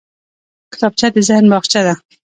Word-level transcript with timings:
کتابچه 0.73 1.07
د 1.13 1.17
ذهن 1.27 1.45
باغچه 1.51 1.81
ده 1.85 1.93